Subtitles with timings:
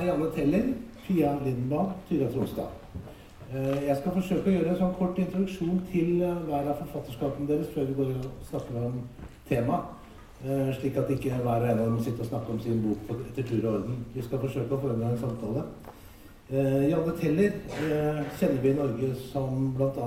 [0.00, 0.72] er Janne Teller,
[1.06, 2.80] Pia Lindbaum, Tyra Tronstad.
[3.52, 7.48] Eh, Jeg skal forsøke å gjøre en sånn kort introduksjon til eh, hver av forfatterskapene
[7.48, 9.00] deres før vi går og snakker om
[9.48, 9.80] tema.
[10.44, 13.10] Eh, Slik at ikke hver og en av dem sitter og snakker om sin bok
[13.16, 14.04] etter tur og orden.
[14.14, 15.64] Vi skal forsøke å få en samtale.
[16.50, 17.52] Janne Teller
[18.40, 20.06] kjenner vi i Norge som bl.a.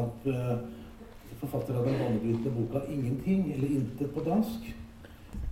[1.39, 4.73] Forfatter av den banebrytende boka 'Ingenting', eller 'Intet' på dansk.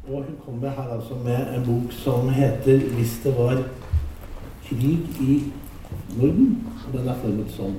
[0.09, 3.63] Og hun kommer her altså med en bok som heter 'Hvis det var
[4.71, 5.37] krig i
[6.17, 6.55] Norden'.
[6.87, 7.75] Og den er formet sånn.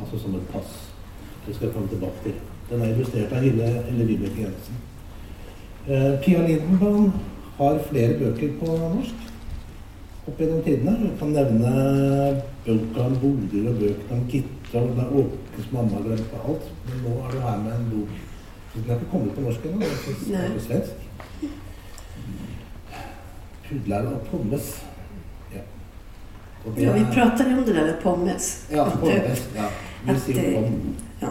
[0.00, 0.74] Altså som et pass.
[1.46, 2.34] Det skal jeg komme tilbake til.
[2.70, 4.82] Den er illustrert av Hille eller Vibeke Jensen.
[5.86, 7.12] Eh, Pia Lindenbaum
[7.58, 9.26] har flere bøker på norsk
[10.26, 10.96] opp gjennom tidene.
[11.04, 11.72] Jeg kan nevne
[12.66, 16.66] bøker om Bodil og bøkene om Gitte og da Åkes mamma glemte alt.
[16.88, 18.22] Men nå er du her med en bok
[18.74, 19.86] Den er ikke kommet på norsk ennå.
[20.26, 21.06] Den er på svensk.
[23.68, 24.74] Pudlar og pommes.
[26.74, 28.66] Det Ja, vi pratade om det där med pommes.
[28.70, 29.48] Ja, pommes.
[29.56, 29.68] Ja.
[30.04, 30.72] Vi at pommes.
[31.20, 31.28] Ja.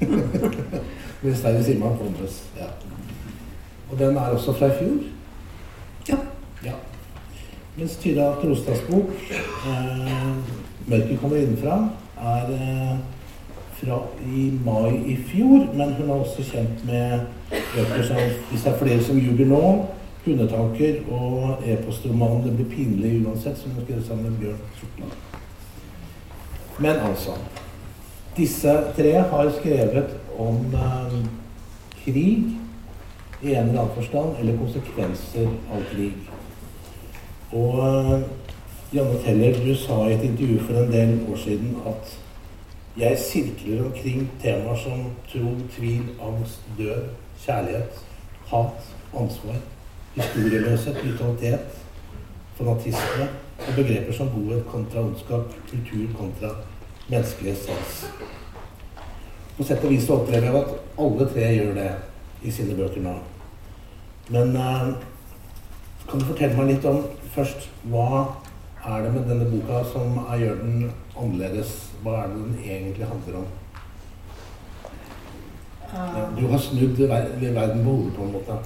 [1.20, 1.32] Men
[1.70, 2.44] I man pommes.
[2.58, 2.66] Ja.
[3.90, 4.98] Og den er også fra i fjor.
[6.08, 6.16] Ja.
[6.64, 6.72] Ja.
[7.76, 10.36] Mens Tyra Trostads bok, eh,
[10.86, 12.98] 'Mørket kommer innenfra', er eh,
[13.72, 14.02] fra
[14.36, 15.66] i mai i fjor.
[15.74, 19.84] Men hun er også kjent med bøker som 'Hvis det er flere som ljuger nå',
[20.26, 25.12] 'Hundetanker' og e-postromanen 'Det blir pinlig uansett', som hun skrev sammen med Bjørn Sortland.
[26.78, 27.30] Men altså
[28.36, 31.26] Disse tre har skrevet om eh,
[32.04, 32.44] krig
[33.42, 36.12] i en eller annen forstand, eller konsekvenser av krig.
[37.52, 38.20] Og eh,
[38.94, 42.18] Janne Teller, du sa i et intervju for en del år siden at
[42.96, 47.08] jeg sirkler omkring temaer som tro, tvil, angst, død,
[47.46, 48.04] kjærlighet,
[48.52, 49.56] hat, ansvar,
[50.16, 51.60] historieløshet, brutalitet,
[52.56, 53.28] fanatisme
[53.58, 56.54] og begreper som godhet kontra ondskap, kultur kontra
[57.08, 57.98] menneskelig sans.
[59.56, 61.90] På sett og vis opplever jeg at alle tre gjør det
[62.42, 63.14] i sine bøker nå.
[64.28, 64.88] Men eh,
[66.08, 67.02] kan du fortelle meg litt om
[67.34, 68.08] først hva
[68.86, 71.76] er det med denne boka som gjør den annerledes?
[72.02, 73.46] Hva er det den egentlig handler om?
[75.86, 78.58] Uh, Du har snudd verden på hodet på en måte.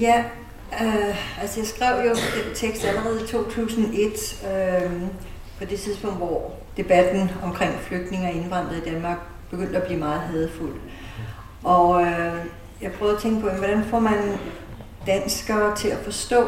[0.00, 0.22] Ja,
[0.72, 2.16] øh, altså jeg skrev jo
[2.54, 4.92] tekst allerede i 2001, uh,
[5.58, 9.18] på det tidspunkt, hvor debatten omkring flygtninge og innvandrere i Danmark
[9.50, 10.74] begyndte at blive meget hadefuld.
[11.64, 12.06] Og uh,
[12.82, 14.38] jeg prøvede at tænke på, hvordan får man
[15.06, 16.46] danskere til at forstå,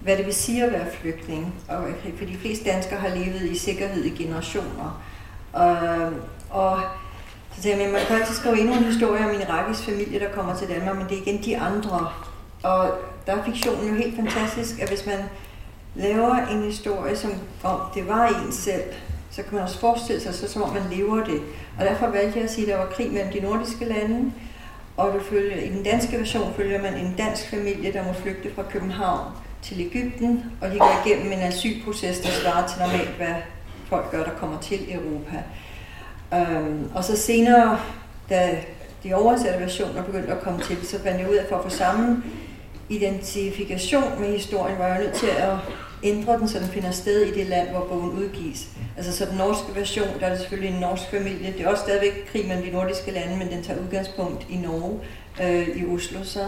[0.00, 1.54] hvad det vil sige at være flygtning.
[2.18, 5.02] For de fleste danskere har levet i sikkerhed i generationer.
[6.50, 6.80] Og,
[7.56, 10.28] så tænkte jeg, man kan altid skrive endnu en historie om en irakisk familie, der
[10.34, 12.08] kommer til Danmark, men det er igen de andre.
[12.62, 12.90] Og
[13.28, 15.18] der er fiksjonen jo helt fantastisk, at hvis man
[15.94, 17.30] laver en historie, som
[17.62, 18.82] om det var en selv,
[19.30, 21.40] så kan man også forestille sig, så, som om man lever det.
[21.78, 24.32] Og derfor valgte jeg at sige, at der var krig mellem de nordiske lande,
[24.96, 28.62] og følger, i den danske version følger man en dansk familie, der må flygte fra
[28.70, 33.34] København til Ægypten, og de går igennem en asylproces, der svarer til normalt, hvad
[33.88, 35.42] folk gør, der kommer til Europa.
[36.32, 37.78] Um, og så senere,
[38.30, 38.58] da
[39.02, 41.70] de oversatte versioner begyndte at komme til, så fandt jeg af, at for at få
[41.70, 42.22] samme
[42.88, 45.56] identifikation med historien, var jeg nødt til at
[46.02, 48.68] ændre den, så den finder sted i det land, hvor bogen udgives.
[48.96, 51.52] Altså så den norske version, der er det selvfølgelig en norsk familie.
[51.58, 54.98] Det er også stadigvæk krig mellem de nordiske lande, men den tager udgangspunkt i Norge,
[55.42, 56.40] øh, i Oslo så.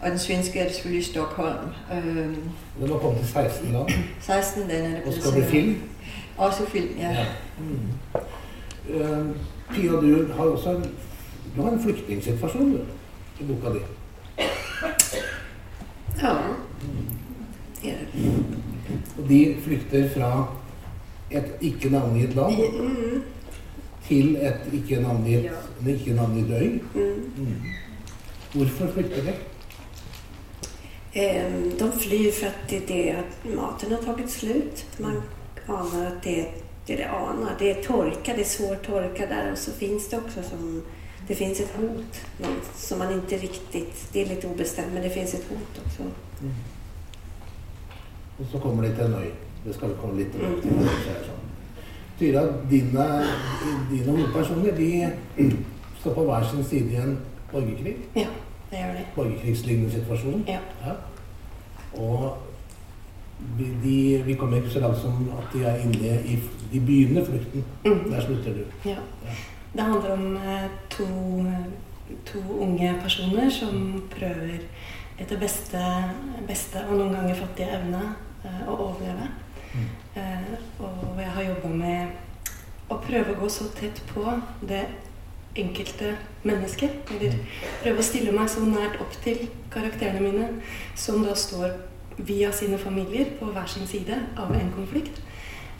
[0.00, 1.68] Og den svenske er det selvfølgelig i Stockholm.
[1.92, 2.16] Øh,
[2.80, 3.88] Den har kommet til 16 land
[4.20, 5.82] 16 lande er det og skal bli film.
[6.36, 7.10] Også film, ja.
[7.10, 7.26] Ja.
[7.58, 7.78] Mm.
[8.94, 9.36] Uh,
[9.74, 10.94] Pia, du har også en,
[11.56, 12.80] du har en flyktningsituasjon
[13.40, 13.78] i boka di.
[16.22, 16.34] Ja,
[17.82, 18.32] det er det.
[19.18, 20.46] Og de flykter fra
[21.30, 23.22] et ikke navngitt land Mm,
[24.08, 25.90] til et ikke navngitt, Ja.
[25.90, 26.14] ikke
[26.60, 26.78] øy.
[26.94, 27.30] mm.
[27.36, 27.54] Mm.
[28.54, 29.32] Hvorfor flykter de?
[31.14, 34.86] Ehm, De flyr fordi att det att maten har tatt slut.
[34.98, 35.22] Man
[35.68, 36.46] aner at det är
[36.86, 37.56] det det anar.
[37.58, 39.50] Det er torka, det er svår torka der.
[39.52, 40.82] Og så fins det også som
[41.28, 45.10] det finns ett hot något som man inte riktigt, det är lite obestämt men det
[45.10, 46.02] finns ett hot också.
[46.02, 46.54] Mm.
[48.38, 49.24] Og så kommer de til en ö,
[49.64, 50.70] Det skal vi litt tilbake til.
[50.70, 50.88] Mm.
[51.24, 51.44] Sånn.
[52.18, 53.04] Tyra, dine,
[53.90, 55.52] dina hovedpersoner de
[56.00, 57.14] står på hver sin side i en
[57.52, 57.94] borgerkrig.
[58.14, 58.26] Ja,
[58.70, 59.06] det gör det.
[59.14, 60.44] Borgerkrigslignende situasjon.
[60.48, 60.58] Ja.
[61.94, 62.36] Og
[63.56, 66.38] vi, de, vi kommer ikke så langt som at de er inne i
[66.72, 67.64] De begynner flukten.
[67.84, 68.10] Mm.
[68.10, 68.90] Der slutter du.
[68.90, 68.98] Ja.
[69.74, 71.06] Det handler om eh, to,
[72.24, 74.60] to unge personer som prøver
[75.18, 75.80] etter beste,
[76.48, 78.02] beste og noen ganger fattige evne
[78.44, 79.32] eh, å overleve.
[79.74, 79.86] Mm.
[80.78, 84.22] og jeg har jobba med å prøve å gå så tett på
[84.62, 84.84] det
[85.58, 86.12] enkelte
[86.46, 87.10] mennesket.
[87.16, 87.34] Eller
[87.82, 90.48] prøve å stille meg så nært opp til karakterene mine,
[90.94, 91.74] som da står
[92.16, 95.18] via sine familier på hver sin side av en konflikt.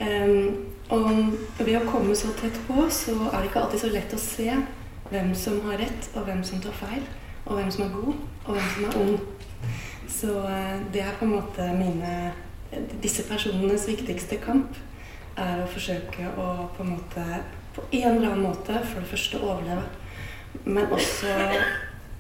[0.01, 1.11] Um, og
[1.59, 4.49] ved å komme så tett på, så er det ikke alltid så lett å se
[5.11, 7.05] hvem som har rett, og hvem som tar feil.
[7.45, 9.71] Og hvem som er god, og hvem som er ond.
[10.09, 12.33] Så uh, det er på en måte mine
[12.99, 14.75] Disse personenes viktigste kamp
[15.39, 17.23] er å forsøke å på en måte
[17.77, 19.85] på en eller annen måte for det første overleve,
[20.65, 21.31] men også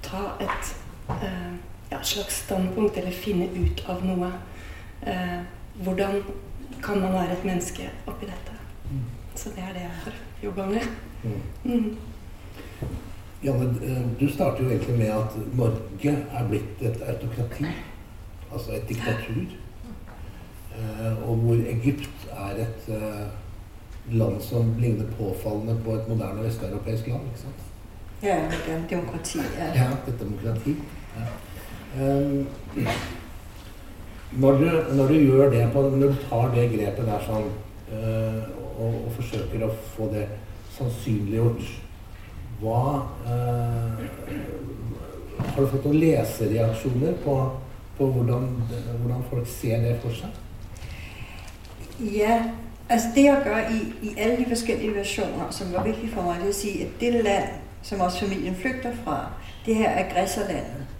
[0.02, 0.70] ta et
[1.08, 1.54] uh,
[1.90, 4.32] ja, slags standpunkt, eller finne ut av noe.
[5.06, 5.40] Uh,
[5.82, 6.20] hvordan
[6.82, 8.56] kan man være et menneske oppi dette?
[8.90, 9.04] Mm.
[9.34, 10.12] Så det er det jeg har
[10.42, 10.80] jobba med.
[11.24, 11.40] Mm.
[11.64, 11.96] mm.
[13.44, 17.64] Janne, eh, du starter jo egentlig med at Norge er blitt et autokrati.
[18.52, 19.56] Altså et diktatur.
[20.74, 23.26] Eh, og hvor Egypt er et eh,
[24.10, 27.22] land som ligner påfallende på et moderne vesteuropeisk land.
[27.26, 27.60] ikke sant?
[28.22, 29.38] Ja, det er demokrati.
[29.58, 30.76] Ja, ja et demokrati.
[31.16, 31.26] Ja.
[32.04, 32.46] Um,
[34.36, 37.48] når du, når du, gjør det på, når du tar det grepet der sånn
[37.94, 38.40] øh,
[38.74, 40.24] og, og, forsøker å få det
[40.74, 41.68] sannsynliggjort
[42.62, 42.80] Hva
[43.30, 44.00] øh,
[45.38, 47.36] Har du fått noen lesereaksjoner på,
[47.98, 48.48] på hvordan,
[49.02, 50.40] hvordan, folk ser det for seg?
[52.10, 52.40] Ja,
[52.88, 56.42] altså det jeg gjør i, i alle de forskjellige versjoner, som var viktig for meg,
[56.42, 59.18] det er å si at det land som også familien flykter fra,
[59.66, 60.93] det her er aggressorlandet.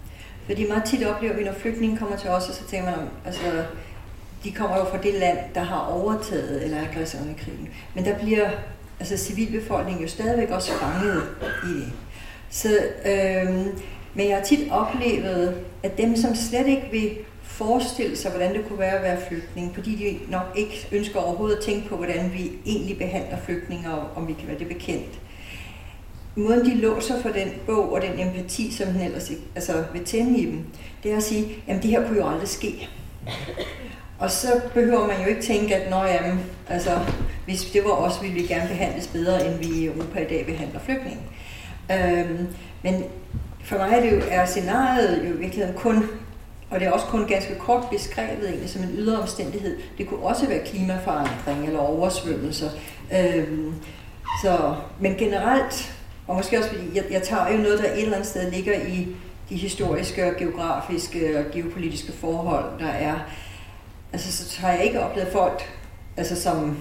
[0.45, 3.63] Fordi meget tit oplever vi, når flygtninge kommer til os, og så tænker man, altså,
[4.43, 7.69] de kommer jo fra det land, der har overtaget eller er aggressivt i krigen.
[7.93, 8.49] Men der bliver
[8.99, 11.23] altså, civilbefolkningen jo stadigvæk også fanget
[11.63, 11.93] i det.
[12.49, 12.69] Så,
[13.05, 13.79] øhm,
[14.13, 18.67] men jeg har tit oplevet, at dem, som slet ikke vil forestille sig, hvordan det
[18.67, 22.31] kunne være at være flygtning, fordi de nok ikke ønsker overhovedet at tænke på, hvordan
[22.33, 25.19] vi egentlig behandler flygtninge, og om vi kan være det bekendt,
[26.35, 30.39] måden de låser for den bog og den empati, som den ellers altså, vil tænde
[30.39, 30.65] i dem,
[31.03, 32.89] det er at sige, jamen det her kunne jo aldrig ske.
[34.19, 36.39] Og så behøver man jo ikke tænke, at når jamen,
[36.69, 36.99] altså,
[37.45, 40.45] hvis det var os, ville vi gerne behandles bedre, end vi i Europa i dag
[40.45, 41.21] behandler flygtninge.
[41.91, 42.47] Øhm,
[42.83, 43.03] men
[43.63, 46.03] for mig er det jo, er scenariet jo i virkeligheden kun,
[46.69, 49.77] og det er også kun ganske kort beskrevet egentlig som en ydre omstændighed.
[49.97, 52.69] Det kunne også være klimaforandring eller oversvømmelser.
[53.13, 53.73] Øhm,
[54.43, 55.94] så, men generelt
[56.27, 58.81] og måske også fordi, jeg, jeg tager jo noget, der et eller andet sted ligger
[58.87, 59.07] i
[59.49, 63.15] de historiske, geografiske og geopolitiske forhold, der er.
[64.13, 65.61] Altså, så har jeg ikke oplevet folk,
[66.17, 66.77] altså, som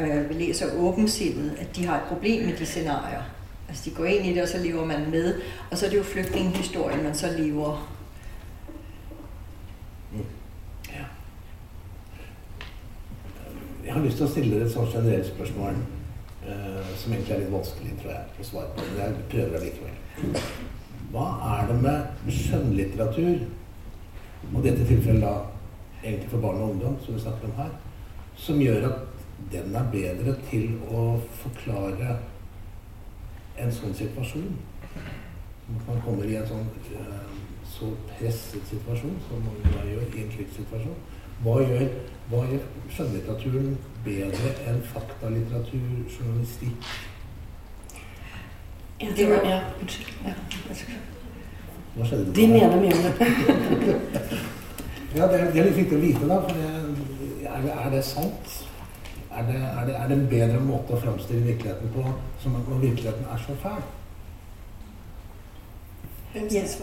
[0.00, 3.22] øh, læser åbensindet, at de har et problem med de scenarier.
[3.68, 5.40] Altså, de går ind i det, og så lever man med.
[5.70, 7.94] Og så er det jo flygtningehistorien, man så lever.
[10.12, 10.18] Mm.
[10.88, 11.04] Ja.
[13.86, 15.76] Jeg har lyst til å stille dere et sånt generelt spørsmål.
[16.48, 18.84] Uh, som egentlig er litt vanskelig tror jeg, å svare på.
[18.88, 20.38] Men jeg prøver allikevel.
[21.12, 23.42] Hva er det med skjønnlitteratur,
[24.48, 25.34] og dette tilfellet da
[25.98, 27.74] egentlig for barn og ungdom, som vi snakker om her,
[28.38, 29.04] som gjør at
[29.52, 31.04] den er bedre til å
[31.42, 32.16] forklare
[33.60, 34.48] en sånn situasjon?
[34.96, 40.32] At man kommer i en sånn uh, så presset situasjon som man gjør i en
[40.32, 40.56] slik.
[41.44, 41.84] Hva gjør,
[42.30, 46.88] hva gjør skjønnlitteraturen bedre enn faktalitteratur, journalistikk?
[48.98, 50.08] Ja, unnskyld.
[50.26, 50.32] Ja.
[51.94, 52.32] Hva skjedde?
[52.34, 53.28] De mener mye om det.
[55.16, 56.40] ja, det er, det er, litt viktig å vite, da.
[56.48, 58.56] For er, det, er det sant?
[59.28, 62.02] Er det, er, det, er det, en bedre måte å framstille virkeligheten på
[62.42, 63.78] som om virkeligheten er så fæl?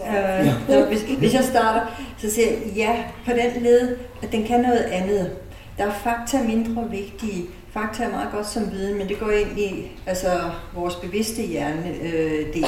[0.04, 4.44] Ja, øh, hvis, hvis jeg starter, så siger jeg ja på den led, at den
[4.44, 5.32] kan noget andet.
[5.78, 7.44] Der er fakta mindre vigtige.
[7.72, 10.28] Fakta er meget godt som viden, men det går ind i altså,
[10.74, 12.64] vores bevidste hjerne øh, det.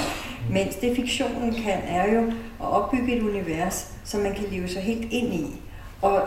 [0.51, 2.27] Mens det fiktionen kan, er jo
[2.61, 5.47] at opbygge et univers, som man kan leve sig helt ind i.
[6.03, 6.23] Og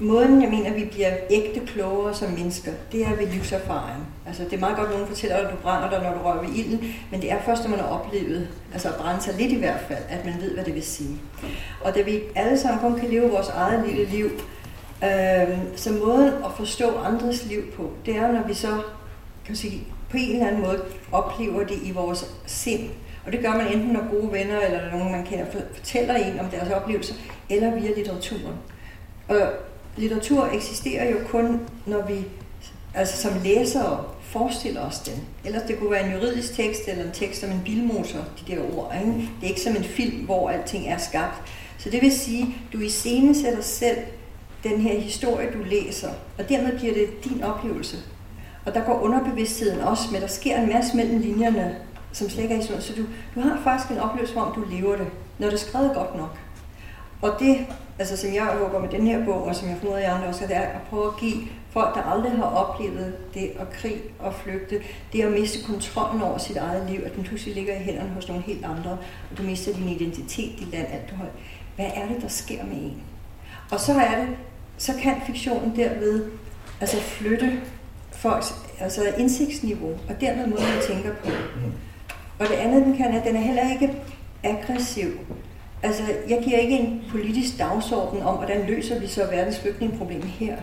[0.00, 4.06] måden, jeg mener, vi bliver ægte klogere som mennesker, det er ved livserfaring.
[4.26, 6.40] Altså, det er meget godt, at nogen fortæller at du brænder dig, når du rører
[6.40, 9.52] ved ilden, men det er først, når man har oplevet, altså at brænde sig lidt
[9.52, 11.16] i hvert fald, at man ved, hvad det vil sige.
[11.80, 14.30] Og da vi alle sammen kun kan leve vores eget lille liv,
[15.04, 18.82] øh, så måden at forstå andres liv på, det er, når vi så
[19.46, 22.90] kan sige, på en eller anden måde oplever det i vores sind.
[23.26, 26.46] Og det gør man enten, når gode venner eller nogen, man kender, fortæller en om
[26.46, 27.14] deres oplevelser,
[27.50, 28.54] eller via litteraturen.
[29.28, 29.36] Og
[29.96, 32.24] litteratur eksisterer jo kun, når vi
[32.94, 35.22] altså som læsere forestiller os den.
[35.44, 38.76] Ellers det kunne være en juridisk tekst eller en tekst om en bilmotor, de der
[38.76, 38.94] ord.
[39.00, 39.12] Ikke?
[39.12, 41.42] Det er ikke som en film, hvor alting er skabt.
[41.78, 43.98] Så det vil sige, du iscenesætter selv
[44.64, 47.96] den her historie, du læser, og dermed bliver det din oplevelse.
[48.66, 51.76] Og der går underbevidstheden også med, der sker en masse mellem linjerne,
[52.12, 52.82] som slet ikke er historie.
[52.82, 53.02] Så du,
[53.34, 55.06] du har faktisk en oplevelse om, du lever det,
[55.38, 56.36] når det er skrevet godt nok.
[57.22, 57.66] Og det,
[57.98, 60.46] altså som jeg håber med den her bog, og som jeg fundet ud andre også,
[60.46, 61.36] det er at prøve at give
[61.70, 64.80] folk, der aldrig har oplevet det at krig og flygte,
[65.12, 68.28] det at miste kontrollen over sit eget liv, at den pludselig ligger i hænderne hos
[68.28, 68.90] nogle helt andre,
[69.30, 71.26] og du mister din identitet, dit land, alt du har.
[71.76, 73.02] Hvad er det, der sker med en?
[73.70, 74.28] Og så er det,
[74.78, 76.30] så kan fiktionen derved
[76.80, 77.60] altså flytte
[78.12, 81.30] folks altså indsigtsniveau, og dermed måden, man tænker på.
[82.38, 83.94] Og det andet, den kan, er, at den er heller ikke
[84.42, 85.10] aggressiv.
[85.82, 90.56] Altså, jeg giver ikke en politisk dagsorden om, hvordan løser vi så verdens flygtningeproblem her.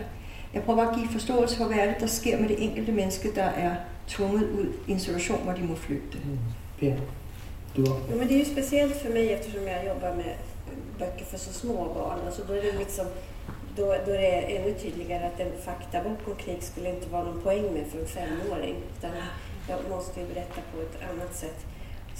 [0.54, 2.92] Jeg prøver bare at give forståelse for, hvad er det, der sker med det enkelte
[2.92, 3.74] menneske, der er
[4.08, 6.18] tvunget ud i en situation, hvor de må flygte.
[6.78, 6.96] Pia,
[7.76, 10.32] du har Ja, men det er jo spesielt for mig eftersom jeg jobber med
[10.98, 12.18] bøker for så små barn.
[12.26, 13.06] Altså, då, er det liksom,
[13.76, 17.40] då, då er det ännu tydligare at en faktabok om krig skulle ikke være noen
[17.42, 18.76] poeng med for en femåring.
[18.98, 19.10] Utan
[19.68, 21.58] jag måste ju berätta på et annet sätt.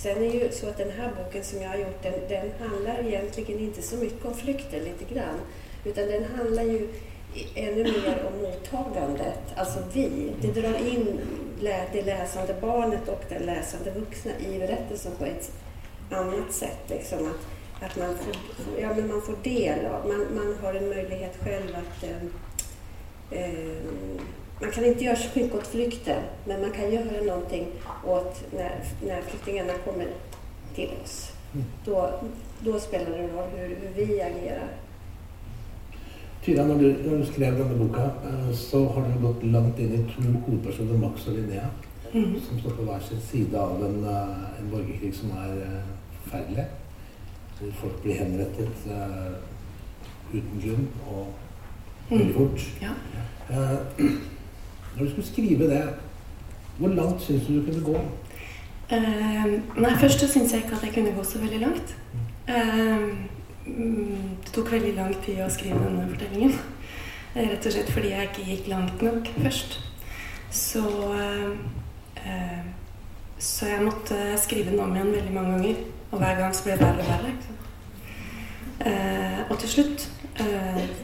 [0.03, 3.07] Sen är ju så att den här boken som jag har gjort, den, den handlar
[3.07, 5.41] egentligen inte så mycket om flykten, lite grann.
[5.85, 6.89] Utan den handlar ju
[7.55, 10.33] ännu mer om mottagandet, alltså vi.
[10.41, 11.21] Det drar in
[11.93, 15.53] det läsande barnet och den läsande vuxna i berättelsen på ett
[16.11, 16.81] annat sätt.
[16.87, 18.35] Liksom att, att man, får,
[18.81, 22.23] ja, men man får del av, man, man har en möjlighet själv att eh,
[23.43, 24.23] eh,
[24.61, 27.67] man kan inte göra så mycket åt flykten, men man kan göra någonting
[28.07, 28.73] åt när,
[29.07, 30.07] när flyktingarna kommer
[30.75, 31.33] till oss.
[31.85, 32.11] Då,
[32.61, 34.69] då spelar det roll hur, hur vi agerer.
[36.45, 39.95] Tyra, når du, når du skrev denne boka, eh, så har du gått langt inn
[39.95, 41.67] i to hovedpersoner, Max og Linnea,
[42.13, 42.41] Mhm.
[42.41, 45.83] som står på hver sin side av en, eh, en borgerkrig som er eh,
[46.23, 46.65] forferdelig.
[47.81, 49.35] Folk blir henrettet uh,
[50.31, 51.27] uten grunn og
[52.11, 52.67] veldig fort.
[52.83, 52.93] Ja.
[53.51, 54.05] Eh,
[54.99, 55.83] når du skulle skrive det,
[56.79, 58.01] hvor langt syns du du kunne gå?
[58.93, 61.97] Uh, nei, først syns jeg ikke at jeg kunne gå så veldig langt.
[63.67, 66.55] Mm, det tok veldig lang tid å skrive denne fortellingen.
[67.35, 69.79] Eh, Rett og slett fordi jeg ikke gikk langt nok først.
[70.51, 70.81] Så
[71.13, 71.51] uh,
[73.39, 75.85] Så jeg måtte skrive den om igjen veldig mange ganger.
[76.11, 77.33] Og hver gang så ble det verre og verre.
[79.51, 80.09] Og til slutt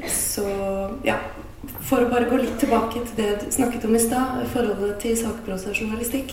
[0.08, 0.48] så
[1.04, 1.18] Ja.
[1.84, 5.16] For å bare gå litt tilbake til det du snakket om i stad, forholdet til
[5.20, 6.32] sakprosajournalistikk,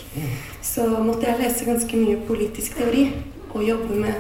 [0.64, 3.10] så måtte jeg lese ganske mye politisk teori
[3.52, 4.16] og jobbe med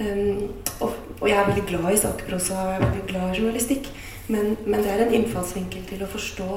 [0.00, 0.48] um,
[0.82, 3.86] og, og jeg er veldig glad i sakprosa og glad i journalistikk,
[4.26, 6.48] men, men det er en innfallsvinkel til å forstå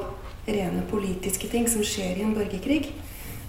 [0.50, 2.90] rene politiske ting som skjer i en borgerkrig.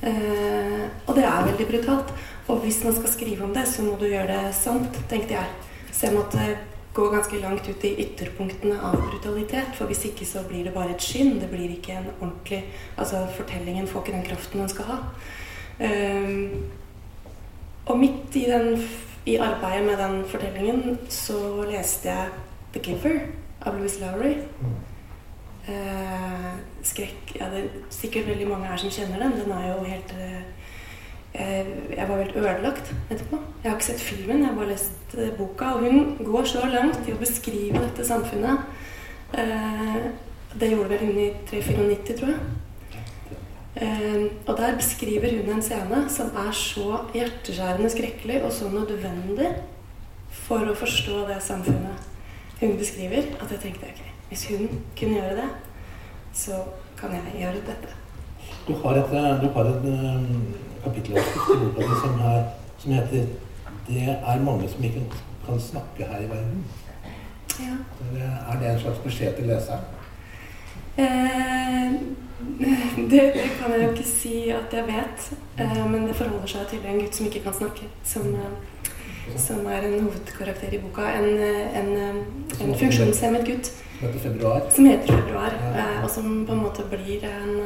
[0.01, 2.13] Uh, og det er veldig brutalt.
[2.51, 5.73] Og hvis man skal skrive om det, så må du gjøre det sant, tenkte jeg.
[5.93, 6.45] Så jeg måtte
[6.95, 9.75] gå ganske langt ut i ytterpunktene av brutalitet.
[9.79, 11.39] For hvis ikke så blir det bare et skinn.
[11.41, 12.65] Det blir ikke en ordentlig
[12.99, 14.99] Altså fortellingen får ikke den kraften den skal ha.
[15.81, 16.71] Um,
[17.87, 18.83] og midt i, den,
[19.27, 22.29] i arbeidet med den fortellingen så leste jeg
[22.73, 23.21] 'The Giver'
[23.67, 24.35] av Louis Lowry.
[25.69, 29.41] Uh, skrekk ja, Det er sikkert veldig mange her som kjenner den.
[29.41, 30.43] Den er jo helt eh,
[31.35, 33.39] Jeg var helt ødelagt etterpå.
[33.63, 35.65] Jeg har ikke sett filmen, jeg har bare lest eh, boka.
[35.65, 38.65] Og hun går så langt i å beskrive dette samfunnet.
[39.39, 40.01] Eh,
[40.61, 42.41] det gjorde vel hun i 394, tror jeg.
[43.77, 49.53] Eh, og der beskriver hun en scene som er så hjerteskjærende skrekkelig og så nødvendig
[50.35, 52.09] for å forstå det samfunnet
[52.61, 54.67] hun beskriver, at jeg tenkte ok, hvis hun
[54.99, 55.47] kunne gjøre det,
[56.37, 56.59] så
[56.99, 57.95] kan jeg gjøre dette.
[58.67, 62.21] Du har et, eh, du har et i boka som,
[62.79, 63.27] som heter
[63.89, 65.03] 'Det er mange som ikke
[65.47, 66.65] kan snakke her i verden'.
[67.61, 67.77] Ja.
[68.53, 69.81] Er det en slags beskjed til leseren?
[70.99, 71.93] Eh,
[73.11, 76.67] det, det kan jeg jo ikke si at jeg vet, eh, men det forholder seg
[76.71, 78.80] til en gutt som ikke kan snakke, som, eh,
[79.37, 81.03] som er en hovedkarakter i boka.
[81.03, 81.39] En,
[81.81, 81.91] en,
[82.61, 83.73] en funksjonshemmet gutt
[84.75, 85.55] Som heter 'Februar'?
[85.77, 87.61] eh, og som på en måte blir en,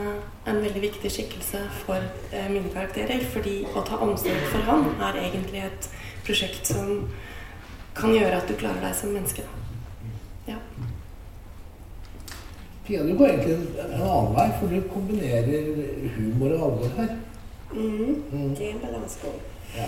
[0.47, 2.01] en veldig viktig skikkelse for
[2.33, 3.25] eh, mine karakterer.
[3.33, 5.91] Fordi å ta omsorg for han er egentlig et
[6.27, 7.09] prosjekt som
[7.95, 9.43] kan gjøre at du klarer deg som menneske.
[10.49, 10.57] Ja.
[12.87, 15.71] Pia, du går egentlig en, en annen vei, for du kombinerer
[16.17, 17.15] humor og alvor her.
[17.73, 18.23] Mm.
[18.33, 18.55] Mm.
[18.55, 19.39] Det er en balansegang.
[19.77, 19.87] Ja.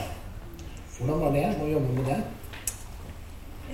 [0.99, 2.21] Hvordan var det å jobbe med det?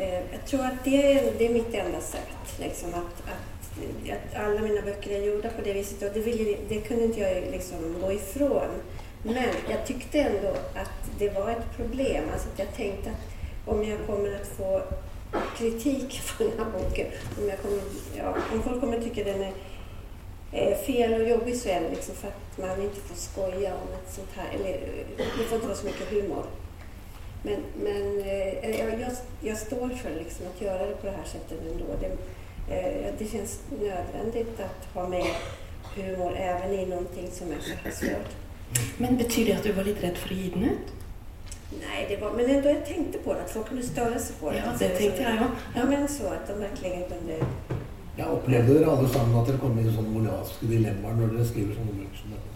[0.03, 1.03] Jeg tror at det
[1.39, 2.55] det er mitt enda sett.
[2.59, 3.69] Liksom, at, at,
[4.15, 7.23] at, alle mine bøker er gjorda på det viset Og det, ville, det kunne ikke
[7.23, 8.81] jeg liksom gå ifrån.
[9.25, 9.37] Men
[9.69, 12.25] jeg syntes likevel at det var et problem.
[12.33, 13.33] Altså, att jag tänkte att
[13.67, 14.81] om jeg kommer til å få
[15.57, 17.15] kritik for denne boken.
[17.39, 19.53] Om, kommer, ja, om folk kommer tycka den er
[20.53, 23.95] eh, fel og jobbig så er det liksom for at man ikke får skoja om
[23.97, 24.83] et sånt her eller
[25.17, 26.51] det får ikke være så mye humor.
[27.43, 31.25] Men, men eh, jag, jag, jag står för liksom att göra det på det här
[31.25, 31.85] sättet ändå.
[32.01, 32.13] Det,
[32.75, 35.27] eh, det känns nödvändigt att ha med
[35.97, 38.31] humor även i någonting som är så här svårt.
[38.99, 40.89] Men betyr det at du var litt redd for å gi den ut?
[41.81, 44.51] Nej, det var, men ändå jag tänkte på det, att folk kunde störa sig på
[44.51, 44.57] det.
[44.57, 45.47] Ja, det tenkte jeg ja.
[45.75, 47.47] Ja, men så att de verkligen kunde...
[48.17, 51.79] Jeg opplevde dere alle sammen at dere kom i sånne moralske dilemmaer når dere skriver
[51.79, 52.52] sånne bøker som dette?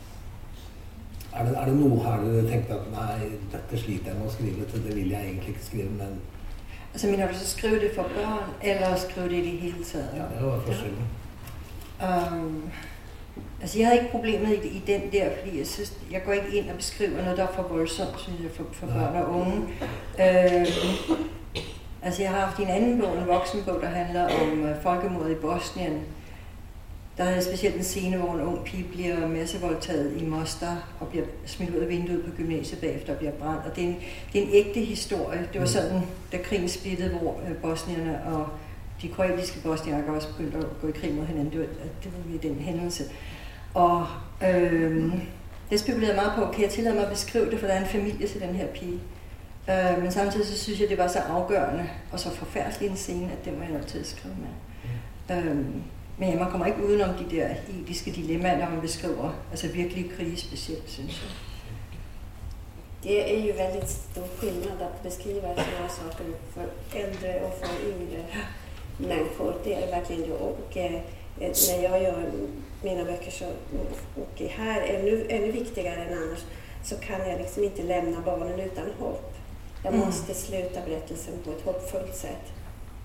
[1.37, 4.33] Er det, er det noe her du tenkte at nei, dette sliter jeg med å
[4.33, 6.17] skrive til, det vil jeg egentlig ikke skrive, men
[6.97, 10.09] Altså mener du så skrive det for børn, eller skrive det i det hele taget?
[10.17, 11.07] ja, det var forskjellen.
[12.03, 12.71] Um,
[13.61, 16.59] altså jeg hadde ikke problemet i, i den der, fordi jeg synes, jeg går ikke
[16.59, 19.57] inn og beskriver noe der er for voldsomt, synes jeg, for, for børn og unge.
[20.19, 21.19] Uh,
[22.03, 25.35] altså jeg har haft en anden bok, en voksenbok, der handler om uh, folkemordet i
[25.35, 26.01] Bosnien.
[27.19, 31.25] Der er specielt en scene, hvor en ung pige bliver massevoldtaget i Mostar og bliver
[31.47, 33.63] smidt ud af vinduet på gymnasiet bagefter og bliver brændt.
[33.67, 33.97] Og det er en,
[34.33, 35.49] det er en ægte historie.
[35.53, 38.49] Det var sånn, sådan, da krigen splittede, hvor øh, bosnierne og
[39.03, 41.53] de kroatiske bosniakker også begyndte at gå i krig mod hinanden.
[41.53, 41.67] Det var,
[42.05, 43.05] det var lige den hændelse.
[43.75, 44.07] Og
[44.45, 45.13] øh,
[45.71, 47.81] det spekulerede jeg meget på, kan jeg tillade mig at beskrive det, for der er
[47.81, 49.01] en familie til den her pige.
[49.71, 53.33] Øh, men samtidig så synes jeg, det var så afgørende og så forfærdelig en scene,
[53.33, 55.37] at den var jeg nødt til at skrive med.
[55.37, 55.57] Øh,
[56.19, 57.49] men man kommer ikke udenom de der
[57.83, 61.31] etiske dilemmaer, når man beskriver altså virkelig krise spesielt, synes jeg.
[63.03, 68.25] Det er jo veldig stor skillnad å beskrive sånne saker for eldre og for yngre
[68.99, 69.61] mennesker.
[69.65, 70.39] Det er verkligen det.
[70.41, 70.97] Og eh,
[71.41, 72.23] jeg gjør
[72.83, 73.53] mine böcker så,
[74.41, 76.47] her er det enda viktigere enn ellers.
[76.87, 79.33] så kan jeg liksom ikke lämna barnen uten håp.
[79.85, 82.56] Jeg må slutte sluta berättelsen på et håpfullt sätt.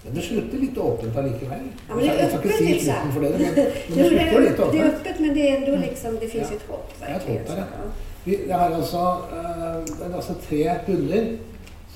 [0.04, 1.66] Men det slutter litt åpent allikevel.
[1.90, 3.12] Ja, men det er öppet, si liksom.
[3.14, 3.54] Det, men, men det
[3.96, 6.56] det, er, litt är, det er øppet, men det er ändå liksom, det fins Ja.
[6.56, 6.94] et håp.
[7.00, 7.48] Det ett verkligen.
[7.48, 7.92] hopp ja.
[8.24, 9.04] Vi, jeg har altså,
[9.38, 11.28] eh, det er altså tre hunder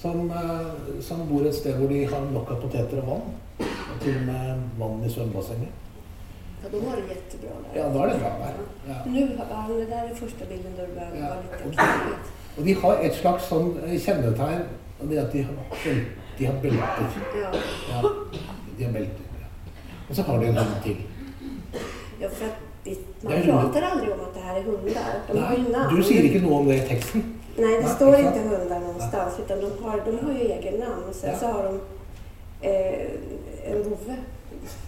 [0.01, 3.33] som, eh, som bor et sted hvor de har nok av poteter og vann.
[3.65, 5.73] Og til og med vann i svømmebassenget.
[6.63, 7.79] Ja, da var det jättebra der.
[7.79, 8.53] Ja, da er det bra der.
[8.87, 8.97] Ja.
[9.05, 9.21] Nu,
[9.79, 11.29] det där är første bilden det börjar Ja.
[11.29, 12.29] vara lite.
[12.57, 14.61] Og de har et slags sånn kjennetegn,
[15.01, 15.53] og det er at de har,
[16.39, 17.07] de har belter.
[17.41, 17.51] Ja.
[18.77, 19.21] De har belter.
[20.09, 20.97] Og så har de en hund til.
[22.21, 22.45] Ja, for
[22.85, 25.15] vi, man prater aldri om at det her er hundar.
[25.27, 25.95] De Nei, namn.
[25.97, 27.23] du sier ikke noe om det i teksten.
[27.57, 29.39] Nei, det Nei, står ikke inte hundar någonstans.
[29.45, 31.03] Utan de har, de har jo egen navn.
[31.09, 31.39] Og sen Ja.
[31.39, 31.79] så har de
[32.69, 34.17] eh, en vovve.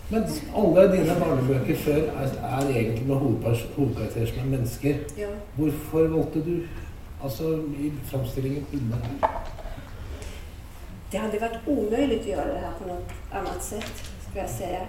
[0.09, 0.23] Men
[0.55, 4.95] alle dine barnebøker før er, er egentlig med hovedkarakterer som er mennesker.
[5.17, 5.27] Ja.
[5.55, 6.53] Hvorfor valgte du
[7.23, 9.43] altså i framstillingen hunder her?
[11.11, 13.91] Det hade varit omöjligt att göra det här på något annat sätt.
[14.31, 14.79] Ska jag säga.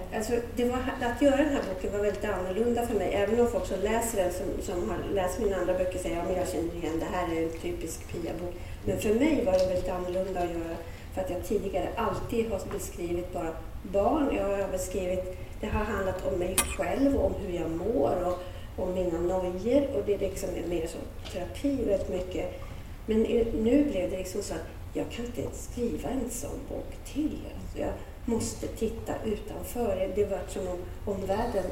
[0.57, 3.13] Det var, att göra den boken var väldigt annorlunda för mig.
[3.15, 6.31] Även om folk som läser den, som, som har läst mina andra böcker, säger att
[6.31, 8.55] ja, jag känner igen det här är en typisk Pia-bok.
[8.85, 10.77] Men för mig var det väldigt annorlunda att göra.
[11.15, 13.53] För att jag tidigare alltid har beskrivit bara
[13.83, 14.37] barn.
[14.37, 18.39] Jag har beskrivit, det har handlat om mig själv, om hur jag mår och
[18.85, 19.87] om mina nojor.
[19.97, 21.01] Och det liksom mer som
[21.33, 22.61] terapi väldigt mycket.
[23.07, 23.23] Men
[23.63, 24.55] nu blev det liksom så
[24.95, 27.39] jag kan inte skriva en sån bok till.
[27.55, 27.93] Alltså jag
[28.25, 30.13] måste titta utanför.
[30.15, 31.65] Det var som om omvärlden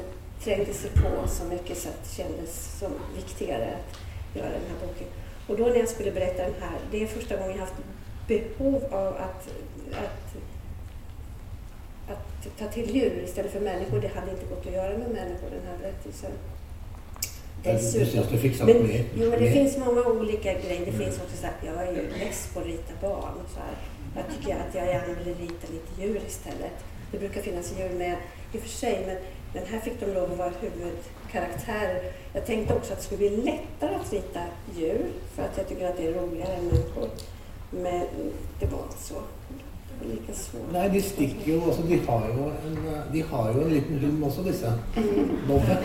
[0.43, 4.87] trängde sig på så mycket så att det kändes som viktigare att göra den här
[4.87, 5.07] boken.
[5.47, 7.75] Och då när jag skulle berätta den här, det är första gången jag haft
[8.27, 9.47] behov av att,
[9.91, 10.35] att,
[12.09, 14.01] att ta till djur istället för människor.
[14.01, 16.31] Det hade inte gått att göra med människor, den här berättelsen.
[17.63, 20.85] Men, jo, men det finns många olika grejer.
[20.85, 23.37] Det finns också så att jag är ju less på att rita barn.
[23.53, 23.75] Så här.
[24.15, 26.77] Jag tycker att jag gärna vill rita lite djur istället.
[27.11, 28.15] Det brukar finnas djur med
[28.53, 29.17] i och för sig, men,
[29.53, 32.11] men här fick de lov att vara huvudkaraktärer.
[32.33, 34.39] Jag tänkte också att det skulle bli lättare att rita
[34.77, 37.09] djur, för att jag tycker att det är roligare än människor.
[37.71, 38.03] Men
[38.59, 39.13] det var inte så.
[39.13, 40.71] Det var lika svårt.
[40.71, 42.77] Nei, de stikker jo altså, de, har jo en,
[43.13, 44.73] de har jo en liten hund også, disse.
[45.47, 45.77] Bobbe.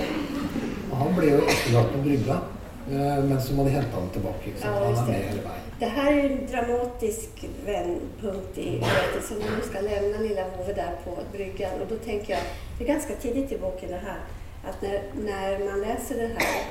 [0.92, 2.38] Og han ble jo etterlatt på brygga,
[2.86, 4.50] mens men så må de hente han tilbake.
[4.50, 4.74] Ikke sant?
[4.76, 5.68] Han er med hele veien.
[5.82, 9.40] Det her er en dramatisk vendepunkt i berättelsen.
[9.40, 11.80] Nu skal lämna lilla Hove där på bryggan.
[11.80, 12.42] Och då tänker jag,
[12.78, 14.20] det är ganska tidigt i boken det här,
[14.68, 16.62] att när, när man läser det här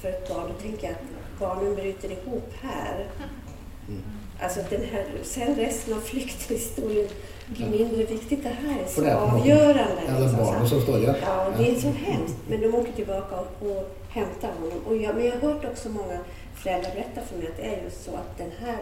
[0.00, 3.06] för ett barn, då tänker jag att barnen bryter ihop här.
[3.88, 4.02] Mm.
[4.40, 7.08] Alltså den här, sen resten av flyktinghistorien
[7.46, 8.38] blir mindre viktig.
[8.42, 10.02] Det her er så måte avgörande.
[10.08, 11.14] ja, det er barna som står igjen.
[11.20, 12.36] Ja, det er så hemskt.
[12.48, 14.80] Men de åker tilbake og honom.
[14.86, 16.18] Och jag, men jeg har hørt også mange
[16.54, 18.76] foreldre berätta for meg at det er jo så at den her,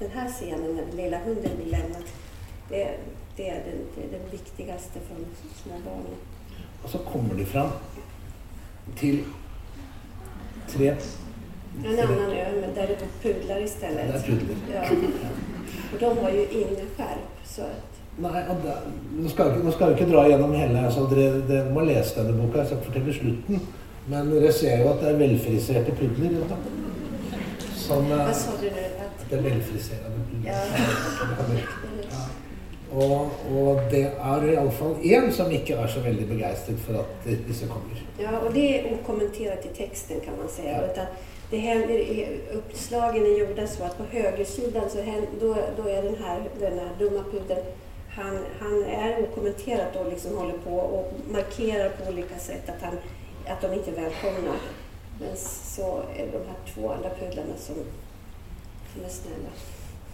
[0.00, 2.04] den her scenen med den lille hunden blir lämnad,
[2.68, 2.86] det,
[3.36, 5.16] det er det, det, er den, viktigste for
[5.62, 6.06] små barn.
[6.82, 7.72] Og så kommer de fram
[8.96, 9.24] til
[10.68, 10.96] tre
[11.78, 13.96] En annen ø, men der er det pudler i stedet.
[13.96, 14.56] Det er pudler.
[14.72, 14.82] Ja.
[15.92, 17.28] Og de har jo ingen skjerp.
[17.44, 18.72] Så at Nei, det,
[19.22, 20.80] nå, skal jeg, nå skal jeg ikke dra gjennom hele.
[20.88, 22.58] Altså, dere, dere må lese denne boka.
[22.64, 23.60] Jeg skal fortelle slutten.
[24.08, 26.38] Men dere ser jo at det er velfriserte pudler.
[27.78, 28.66] Som eh, Hva sa du?
[29.28, 30.50] Det er velfriserte pudler.
[30.50, 30.58] ja.
[32.08, 32.26] Ja.
[32.88, 37.66] Og, og det er iallfall én som ikke er så veldig begeistret for at disse
[37.68, 37.98] kommer.
[38.20, 40.64] ja, og det er ukommentert i teksten kan man si.
[40.64, 41.04] Ja.
[41.50, 41.98] Det händer,
[42.56, 46.78] uppslagen är gjorda så att på högersidan så hän- då, då är den här, den
[46.78, 47.60] här dumma pudeln
[48.08, 52.94] han, han är okommenterat och liksom håller på och markerar på olika sätt att, han,
[53.46, 54.54] att de inte är välkomna.
[55.20, 55.36] Men
[55.76, 57.74] så är det de här två andra pudlarna som,
[58.94, 59.50] som är snälla.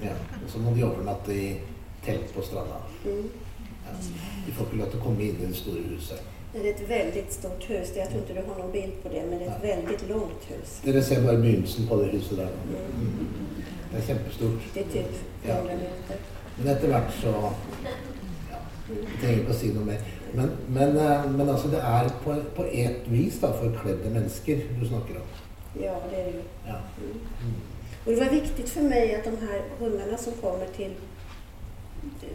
[0.02, 0.11] Ja.
[0.44, 1.61] Og så har de overnatte i
[2.04, 2.76] telt på stranden.
[3.04, 3.30] Mm.
[3.85, 3.90] Ja.
[4.46, 6.22] De får inte lov til å komme inn i det store huset.
[6.52, 7.92] Det är ett väldigt stort hus.
[7.96, 9.76] Jag tror inte du har någon bild på det, men det är ett ja.
[9.76, 10.80] väldigt långt hus.
[10.85, 12.48] Dere ser bare begynnelsen på det huset der.
[12.68, 13.28] Mm.
[13.90, 14.61] Det er kjempestort.
[14.74, 15.14] Det är typ
[15.46, 15.54] Ja.
[15.54, 16.16] 100 meter.
[16.57, 17.33] Men etter hvert så
[18.51, 20.03] ja, Jeg trenger ikke å si noe mer.
[20.35, 24.85] Men, men, eh, men altså, det er på, på et vis da, forkledde mennesker du
[24.88, 25.31] snakker om.
[25.81, 26.45] Ja, det er det jo.
[26.67, 26.81] Ja.
[26.99, 27.21] Mm.
[27.45, 27.62] Mm.
[28.05, 30.95] Och det var viktigt för mig att de här hundarna som kommer till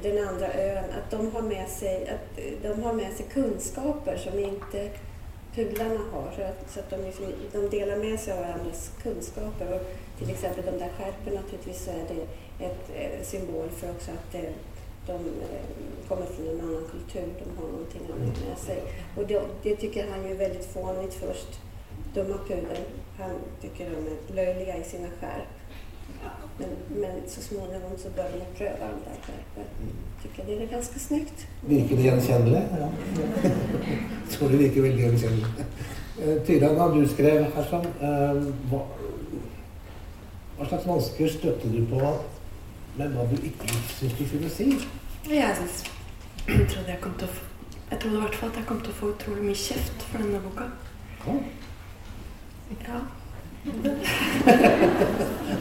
[0.03, 4.39] den andra ön, att de har med sig, att de har med sig kunskaper som
[4.39, 4.89] inte
[5.59, 6.31] pudlarna har.
[6.35, 9.73] Så att, så att de, liksom, de delar med sig av varandras kunskaper.
[9.75, 9.81] Och
[10.19, 12.21] till exempel de där skärpen naturligtvis så är det
[12.65, 14.51] ett eh, symbol för också att eh,
[15.07, 18.83] de eh, kommer från en annan kultur, de har någonting annat med sig.
[19.17, 21.59] Och det, det tycker han ju är väldigt fånigt först.
[22.13, 22.85] Dumma pudeln,
[23.17, 25.58] han tycker de är löjliga i sina skärp.
[26.59, 29.17] Men, men så småningom så börjar man pröva de där
[29.55, 29.65] Jeg
[30.23, 31.47] Tycker det är ganska snyggt.
[31.65, 32.61] Virker det gjenkjennelig?
[32.79, 32.89] Ja.
[33.43, 35.45] Jeg tror det virker veldig gjenkjennelig.
[36.21, 38.41] Eh, Tyra, da du skrev her sånn, eh,
[38.71, 38.81] hva,
[40.57, 42.01] hva slags vansker støtte du på,
[42.97, 44.67] men hva du ikke syns du skulle si?
[45.29, 45.83] Jeg synes,
[46.47, 47.45] jeg trodde jeg kom til å få
[47.89, 50.21] Jeg trodde i hvert fall at jeg kom til å få utrolig mye kjeft for
[50.21, 50.67] denne boka.
[51.25, 51.37] Ja.
[52.85, 52.99] Ja.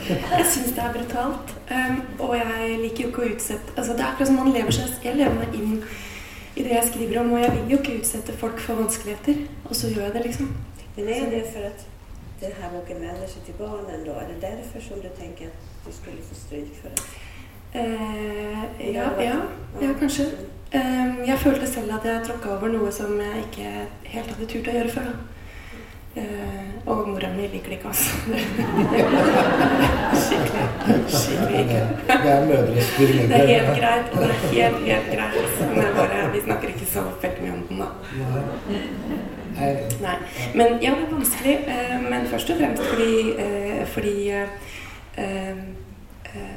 [0.08, 1.48] Jeg syns det er brutalt.
[1.70, 4.72] Um, og jeg liker jo ikke å utsette altså Det er akkurat som man lever
[4.72, 5.82] seg Jeg lever meg inn
[6.58, 9.44] i det jeg skriver om, og jeg vil jo ikke utsette folk for vanskeligheter.
[9.68, 10.48] Og så gjør jeg det, liksom.
[10.96, 11.84] Men er det for at
[12.40, 14.12] det her här boken vänder seg til barnen då?
[14.12, 17.02] Er det derfor som du tenker at du skulle få stryk for det?
[17.74, 19.36] Uh, ja, ja,
[19.82, 20.24] ja, kanskje.
[20.74, 23.70] Um, jeg følte selv at jeg tråkka over noe som jeg ikke
[24.04, 25.12] helt hadde turt å gjøre før.
[25.12, 25.37] da.
[26.18, 28.10] Eh, og mora mi liker det ikke, altså.
[30.24, 30.66] skikkelig.
[31.12, 31.80] Skikkelig ikke.
[32.08, 34.12] Det er mødres Det er helt greit.
[34.12, 35.60] og Det er helt, helt greit.
[35.76, 37.88] Men bare, vi snakker ikke så veldig mye om den, da.
[39.58, 40.16] Nei.
[40.54, 41.56] Men ja, det er vanskelig.
[41.66, 44.48] eh, Men først og fremst fordi, eh, fordi eh,
[45.18, 46.56] eh,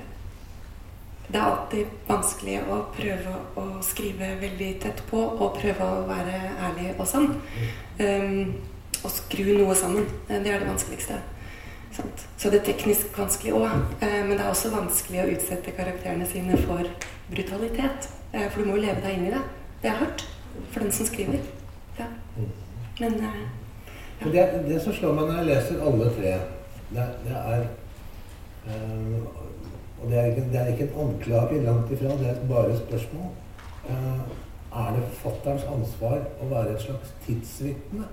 [1.31, 6.39] Det er alltid vanskelig å prøve å skrive veldig tett på og prøve å være
[6.67, 7.29] ærlig og sann.
[7.99, 8.53] Um,
[9.03, 10.05] og skru noe sammen.
[10.29, 11.19] Eh, Det er det vanskeligste.
[11.91, 12.25] Sant?
[12.37, 13.69] Så det er teknisk vanskelig òg.
[14.01, 16.87] Men det er også vanskelig å utsette karakterene sine for
[17.31, 18.07] brutalitet.
[18.33, 19.41] Eh, For du må jo leve deg inn i det.
[19.81, 20.25] Det er hardt
[20.71, 21.39] for den som skriver.
[21.99, 22.05] Ja.
[22.99, 23.31] Men ja.
[24.23, 26.33] Det, det som slår meg når jeg leser alle tre,
[26.91, 27.63] det, det er
[28.67, 29.21] eh,
[30.01, 32.79] Og det er, ikke, det er ikke en anklage langt ifra, det er bare et
[32.87, 33.27] spørsmål.
[33.89, 34.21] Eh,
[34.81, 38.07] er det forfatterens ansvar å være et slags tidsvitne?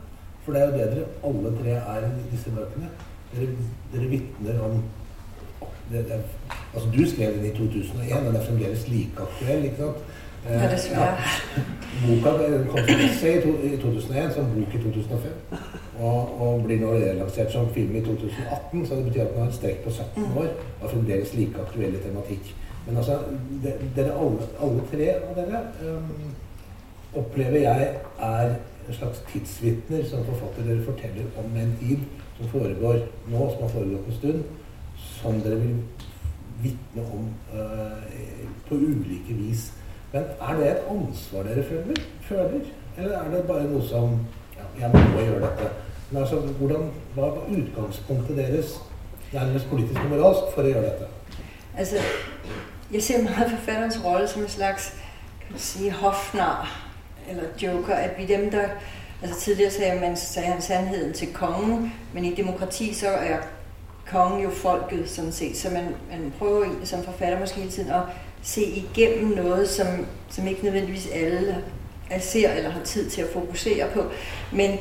[0.49, 2.87] For det er jo det dere alle tre er i disse bøkene.
[3.35, 3.47] Dere,
[3.93, 4.79] dere vitner om
[5.91, 6.21] det, det,
[6.75, 9.97] Altså, du skrev den i 2001, og den er fremdeles like aktuell, ikke sant?
[10.47, 11.17] Eh, Ja, dessverre.
[12.07, 12.31] Boka
[12.71, 15.31] kom som essay i i 2001, som bok i 2005.
[16.01, 19.51] Og, og blir nå relansert som film i 2018, så det betyr at den har
[19.51, 20.49] en strekk på 17 år
[20.81, 22.55] og fremdeles like aktuell tematikk.
[22.87, 23.19] Men altså,
[23.65, 26.35] de, dere alle, alle tre av dere um,
[27.21, 27.93] opplever jeg
[28.33, 28.57] er
[28.89, 30.63] en slags tidsvitner som forfatter.
[30.65, 31.99] Dere forteller om en tid
[32.37, 34.45] som foregår nå, som har foregått en stund,
[34.97, 35.77] som dere vil
[36.63, 39.73] vitne om øh, på ulike vis.
[40.13, 42.03] Men er det et ansvar dere føler?
[42.21, 42.61] føler?
[42.99, 44.19] Eller er det bare noe som
[44.57, 45.71] ja, Jeg må gjøre dette.
[46.11, 48.81] Men altså, hvordan, Hva var utgangspunktet deres,
[49.33, 51.09] nærmest politisk og moralsk, for å gjøre dette?
[51.77, 51.97] Altså,
[52.93, 54.95] jeg ser meget forfatterens rolle som en slags,
[55.41, 56.88] kan man si, hofnar
[57.31, 58.65] eller joker, at vi dem, der...
[59.23, 63.37] Altså tidligere sagde, man, sagde han sandheden til kongen, men i demokrati så er
[64.07, 68.01] kongen jo folket sådan set, så man, man prøver som forfatter måske hele tiden at
[68.43, 69.87] se igennem noget, som,
[70.31, 71.65] som ikke nødvendigvis alle
[72.21, 74.05] ser eller har tid til at fokusere på.
[74.53, 74.79] Men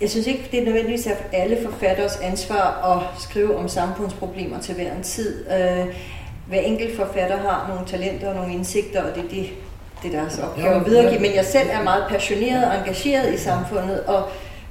[0.00, 4.74] jeg synes ikke, det er nødvendigvis er alle forfatteres ansvar at skrive om samfundsproblemer til
[4.74, 5.50] hver en tid.
[5.50, 5.86] Øh,
[6.48, 9.50] hver enkelt forfatter har nogle talenter og nogle indsigter, og det er det,
[10.02, 11.20] det er deres opgave at videregive.
[11.20, 14.28] Men jeg selv er meget passioneret og engageret i samfundet, og,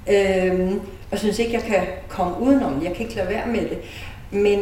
[0.08, 0.72] øh,
[1.12, 3.78] og synes ikke, jeg kan komme udenom Jeg kan ikke lade være med det.
[4.32, 4.60] Men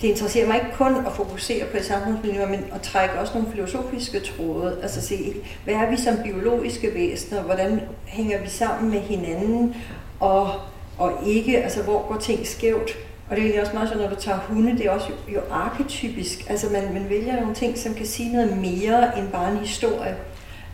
[0.00, 3.52] det interesserer mig ikke kun at fokusere på et samfundsmiljø, men at trække også nogle
[3.52, 4.78] filosofiske tråde.
[4.82, 5.34] Altså se,
[5.64, 7.42] hvad er vi som biologiske væsener?
[7.42, 9.76] Hvordan hænger vi sammen med hinanden?
[10.20, 10.50] Og,
[10.98, 12.90] og ikke, altså hvor går ting skævt?
[13.30, 15.40] Og det er også meget sådan, når du tager hunde, det er også jo, jo
[15.50, 16.50] arketypisk.
[16.50, 20.16] Altså man, man vælger nogle ting, som kan sige noget mere end bare en historie.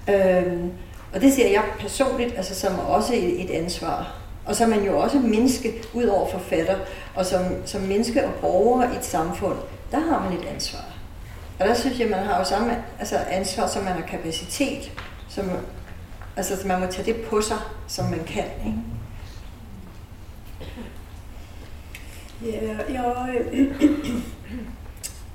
[0.08, 0.70] Øhm,
[1.14, 4.16] og det ser jeg personligt altså, som også et ansvar.
[4.46, 6.76] Og så er man jo også menneske ud over forfatter,
[7.14, 9.56] og som, som menneske og borger i et samfund,
[9.90, 10.84] der har man et ansvar.
[11.60, 14.92] Og der synes jeg, man har jo samme altså ansvar, som man har kapacitet.
[15.28, 15.50] Som,
[16.36, 17.56] altså, man må tage det på sig,
[17.88, 18.44] som man kan.
[18.66, 18.78] Ikke?
[22.42, 22.50] Ja,
[22.94, 23.28] ja,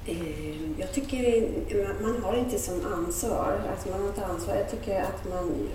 [0.78, 1.48] jag tycker
[2.02, 4.56] man har inte som ansvar, alltså man har inte ansvar.
[4.56, 5.70] Jag tycker att man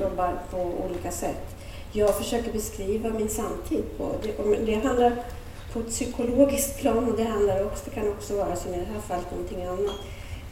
[0.00, 1.56] jobbar på olika sätt.
[1.92, 4.32] Jag försöker beskriva min samtid på, det,
[4.66, 5.24] det handlar
[5.72, 8.84] på ett psykologiskt plan och det handlar också, det kan också vara som i det
[8.92, 9.96] här fallet någonting annat.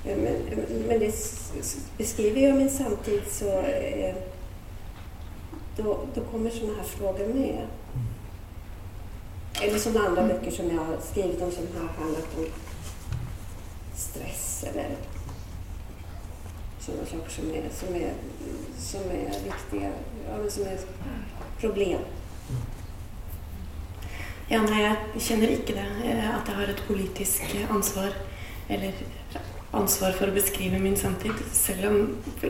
[0.05, 0.37] Men,
[0.89, 1.15] men det
[1.99, 3.65] beskriver jag min samtid så
[5.77, 7.67] då, då kommer sådana här frågor med.
[9.63, 10.37] Eller sådana andra mm.
[10.37, 12.47] böcker som jag har skrivit om som har handlat om
[13.95, 14.97] stress eller
[16.81, 18.13] sådana saker som är, som är,
[18.79, 19.91] som är viktiga,
[20.29, 20.79] ja, som är
[21.61, 22.01] problem.
[24.49, 25.89] Ja, nei, jeg kjenner ikke det.
[26.09, 28.15] Eh, at jeg har et politisk ansvar.
[28.73, 28.97] Eller
[29.77, 31.37] ansvar for å beskrive min samtid.
[31.53, 31.99] Selv om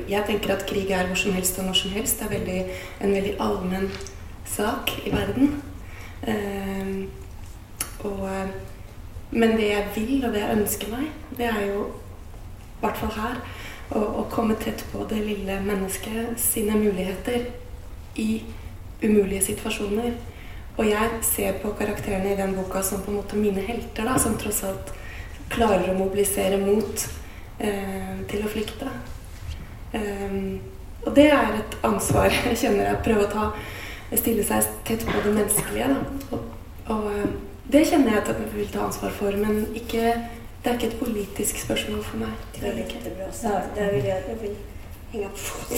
[0.07, 2.21] jeg tenker at krig er hvor som helst og når som helst.
[2.21, 3.91] Det er veldig, en veldig allmenn
[4.47, 5.59] sak i verden.
[6.29, 7.07] Uh,
[8.07, 8.29] og,
[9.31, 11.87] men det jeg vil, og det jeg ønsker meg, det er jo,
[12.79, 13.41] i hvert fall her,
[13.89, 17.49] å, å komme tett på det lille mennesket sine muligheter
[18.21, 18.43] i
[19.03, 20.13] umulige situasjoner.
[20.79, 24.15] Og jeg ser på karakterene i den boka som på en måte mine helter, da,
[24.21, 24.93] som tross alt
[25.51, 27.07] klarer å mobilisere mot
[27.59, 28.91] eh, til å flykte.
[29.89, 30.59] Um,
[31.07, 33.47] og det er et ansvar jeg kjenner jeg prøver å ta.
[34.17, 35.89] Stille seg tett på det menneskelige.
[35.93, 35.97] Da.
[36.37, 36.41] Og,
[36.95, 37.29] og eh,
[37.73, 40.15] det kjenner jeg at jeg vil ta ansvar for, men ikke,
[40.65, 42.33] det er ikke et politisk spørsmål for meg.
[42.55, 43.77] Det er ikke bra sagt.
[43.77, 44.57] Det vil jeg, jeg vil
[45.13, 45.75] henge på.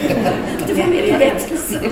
[0.66, 1.90] det var mye bedre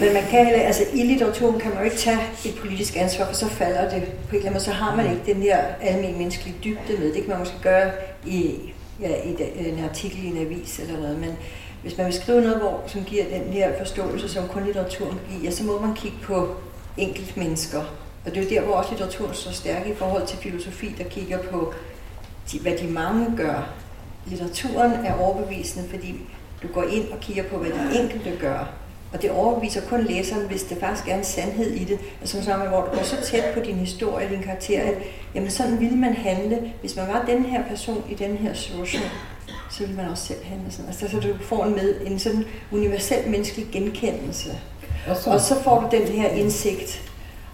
[0.00, 3.26] Men man kan heller, altså i litteraturen kan man jo ikke ta et politisk ansvar,
[3.26, 6.18] for så faller det på en eller anden så har man ikke den der almindelige
[6.18, 7.12] menneskelige dybde med.
[7.12, 7.90] Det kan man måske gjøre
[8.26, 9.36] i, ja, i
[9.68, 11.18] en artikel i en avis eller noe.
[11.18, 11.36] men
[11.82, 15.50] hvis man vil skrive noget, hvor, som giver den her forståelse, som kun litteraturen giver,
[15.52, 16.56] så må man kigge på
[16.96, 17.82] enkeltmennesker.
[18.24, 21.04] Og det er jo der, hvor også litteraturen står stærk i forhold til filosofi, der
[21.04, 21.74] kigger på,
[22.52, 23.70] de, hvad de mange gør.
[24.26, 26.20] Litteraturen er overbevisende, fordi
[26.62, 28.72] du går ind og kigger på, hvad de enkelte gør.
[29.12, 31.98] Og det overbeviser kun læseren, hvis det faktisk er en sandhed i det.
[32.20, 34.94] Altså sådan, hvor du går så tæt på din historie, din karakter, at
[35.34, 39.02] jamen sådan ville man handle, hvis man var den her person i den her situation
[39.70, 40.86] så vil man også selv handle sådan.
[40.86, 44.50] Altså, så du får en, med, en sådan universel menneskelig genkendelse.
[45.08, 47.02] Og, og så får du den her indsigt.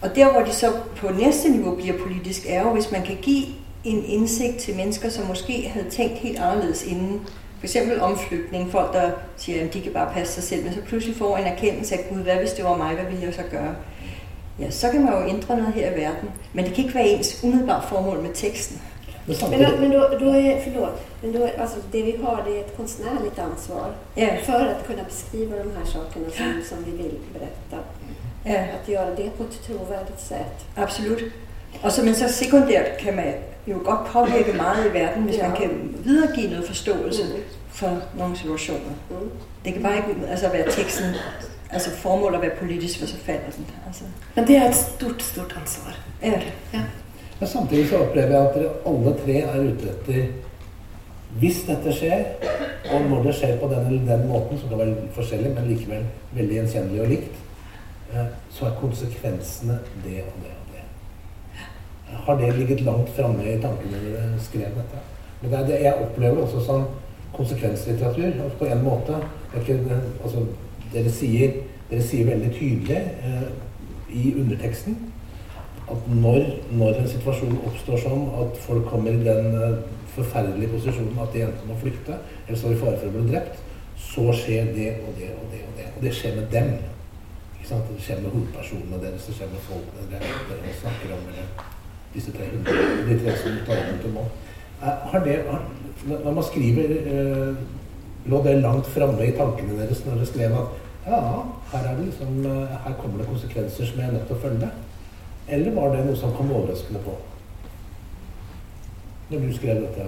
[0.01, 3.17] Og der, hvor de så på næste niveau bliver politisk, er jo, hvis man kan
[3.23, 3.45] give
[3.85, 7.21] en indsigt til mennesker, som måske havde tænkt helt anderledes inden.
[7.59, 10.81] For eksempel omflygtning, folk der siger, at de kan bare passe sig selv, men så
[10.81, 13.43] pludselig får en erkendelse af, Gud, hvad hvis det var mig, hvad ville jeg så
[13.51, 13.75] gøre?
[14.59, 17.09] Ja, så kan man jo ændre noget her i verden, men det kan ikke være
[17.09, 18.81] ens umiddelbart formål med teksten.
[19.27, 22.77] Men, men då, då är, förlåt, men då, alltså det vi har det är ett
[22.77, 24.43] konstnärligt ansvar yeah.
[24.43, 27.77] för att kunna beskriva de här sakerna som, som vi vill berätta.
[28.47, 28.75] Yeah.
[28.83, 30.65] Att göra det på ett trovärdigt sätt.
[30.75, 31.33] Absolut.
[31.83, 33.25] Og så, men så sekundært kan man
[33.67, 35.49] jo godt påvirke meget i verden, hvis ja.
[35.49, 35.71] man kan
[36.05, 37.43] videregive noget forståelse mm.
[37.71, 38.93] for nogle situationer.
[39.11, 39.31] Mm.
[39.65, 41.05] Det kan bare ikke altså, være teksten,
[41.71, 43.67] altså formål at være politisk, for så falder den.
[43.87, 44.05] Altså.
[44.35, 45.99] Men det er et stort, stort ansvar.
[46.23, 46.41] Ja.
[46.73, 46.81] ja.
[47.45, 50.29] Men samtidig så opplever jeg at dere alle tre er ute etter
[51.43, 52.23] Hvis dette skjer,
[52.95, 56.07] og når det skjer på den eller den måten, som kan være forskjellig, men likevel
[56.39, 57.37] veldig gjenkjennelig og likt,
[58.15, 59.77] eh, så er konsekvensene
[60.07, 61.69] det og det og det.
[62.25, 65.05] Har det ligget langt framme i tankene dere skrev dette?
[65.43, 66.87] Men det er det jeg opplever også som
[67.37, 68.41] konsekvenslitteratur.
[68.59, 69.21] På en måte.
[69.61, 69.81] Ikke,
[70.23, 70.47] altså,
[70.95, 73.51] dere, sier, dere sier veldig tydelig eh,
[74.09, 74.97] i underteksten
[75.91, 79.77] at når, når en situasjon oppstår sånn at folk kommer i den eh,
[80.15, 82.17] forferdelige posisjonen at de enten må flykte
[82.47, 83.61] eller står i fare for å bli drept,
[84.01, 85.89] så skjer det og det og det og det.
[85.97, 86.71] Og det skjer med dem.
[87.59, 87.91] Ikke sant?
[87.91, 91.69] Det skjer med hovedpersonene deres, det skjer med folkene dere, dere snakker om, eller
[92.15, 94.25] disse 300, de tre som taler om til nå.
[94.81, 95.69] Eh, Har det, har,
[96.15, 97.63] når man skriver, eh,
[98.31, 101.21] lå det langt framme i tankene deres når dere skrev at ja,
[101.75, 104.71] her, er det liksom, her kommer det konsekvenser som jeg er nødt til å følge?
[105.49, 107.15] Eller var det noe som kom overraskende på?
[109.31, 110.07] Når du skrev dette,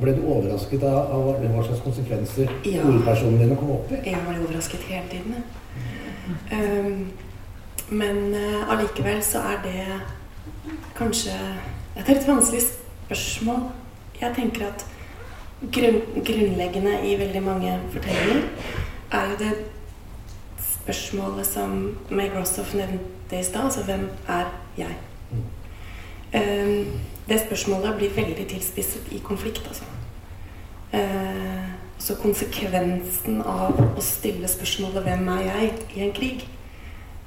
[0.00, 2.82] ble du overrasket av, av hva- slags konsekvenser Ja.
[2.82, 4.00] hovedpersonen dine kom opp i?
[4.10, 5.44] Jeg var overrasket hele tiden.
[6.52, 7.12] Um,
[7.90, 9.84] men uh, allikevel så er det
[10.98, 11.30] kanskje
[11.96, 13.62] et et vanskelig spørsmål.
[14.20, 14.84] Jeg tenker at
[15.72, 18.42] grunn, grunnleggende i veldig mange fortellinger
[19.12, 19.52] er jo det
[20.86, 24.94] spørsmålet som Meg Rossoff nevnte i stad, altså hvem er jeg?
[26.36, 26.86] Um,
[27.28, 29.84] det spørsmålet blir veldig tilspisset i konflikt, altså.
[30.94, 36.48] Eh, så konsekvensen av å stille spørsmålet 'Hvem er jeg?' i en krig,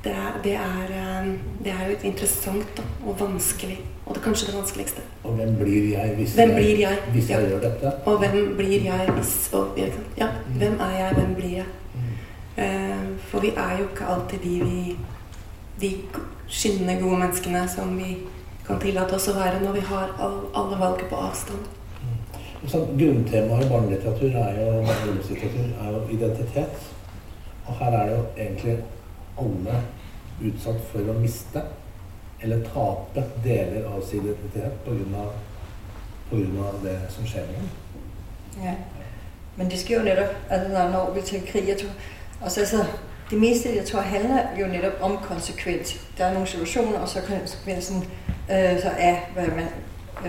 [0.04, 3.80] det er, det er, eh, det er jo interessant da, og vanskelig.
[4.06, 5.02] Og det er kanskje det vanskeligste.
[5.24, 6.98] Og hvem blir jeg hvis, jeg, blir jeg?
[7.12, 7.48] hvis jeg Ja.
[7.50, 7.93] gjør dette?
[8.06, 9.78] Og hvem blir jeg hvis og?
[10.17, 11.13] Ja, hvem er jeg?
[11.15, 11.65] Hvem blir jeg?
[12.60, 14.98] Eh, for vi er jo ikke alltid de vi
[15.80, 15.89] De
[16.48, 18.17] skinnende gode menneskene som vi
[18.67, 21.69] kan tillate oss å være når vi har all, alle valget på avstand.
[22.67, 26.89] Sånn, Grunntemaet i barnelitteratur er jo, er jo identitet.
[27.63, 28.76] Og her er det jo egentlig
[29.39, 29.80] alle
[30.50, 31.63] utsatt for å miste
[32.43, 35.26] eller tape deler av sin identitet pga.
[36.84, 37.69] det som skjer med dem.
[38.63, 38.74] Ja.
[39.56, 41.91] Men det skjer jo nettopp altså når, når vi tenker, krig, jeg tror,
[42.41, 42.86] også, altså,
[43.30, 45.95] det meste, jeg tror, handler jo netop om konsekvens.
[46.17, 48.06] Der er noen situationer, og så konsekvensen
[48.52, 49.67] øh, så er hva man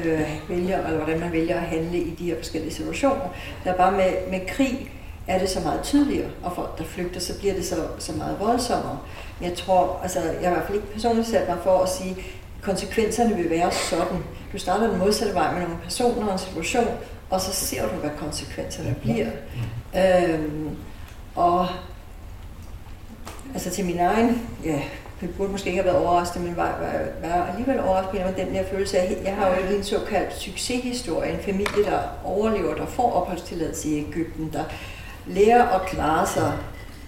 [0.05, 3.35] øh, velger, eller hvordan man vælger å handle i de her forskellige situationer.
[3.65, 4.91] Der er bare med, med krig,
[5.27, 8.37] er det så meget tydeligere, og folk, der flygter, så blir det så, så meget
[8.41, 8.99] voldsommere.
[9.41, 12.17] Jeg tror, altså, jeg har i hvert fall ikke personlig sat meg for at si
[12.63, 14.25] konsekvenserne vil være sånn.
[14.53, 16.91] Du starter den motsatte vei med noen personer og en situation,
[17.31, 19.31] og så ser du, hva konsekvenserne blir.
[19.97, 20.77] Øhm,
[21.35, 21.67] og
[23.55, 24.81] altså til min egen, ja,
[25.21, 28.55] det burde måske ikke have været overrasket, men var, var, var alligevel overrasket over den
[28.55, 33.13] der følelse af, jeg har jo en såkaldt succeshistorie, en familie, der overlever, der får
[33.13, 34.65] opholdstilladelse i Ægypten, der
[35.27, 36.53] lærer at klare sig.